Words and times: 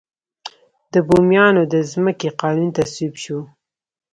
د 0.93 0.95
بوميانو 1.07 1.61
د 1.73 1.75
ځمکو 1.91 2.29
قانون 2.41 2.69
تصویب 2.77 3.13
شو. 3.23 3.39